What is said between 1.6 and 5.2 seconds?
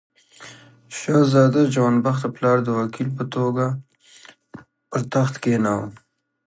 جوان بخت د پلار د وکیل په حیث پر